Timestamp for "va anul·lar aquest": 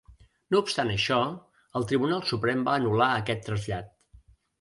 2.71-3.45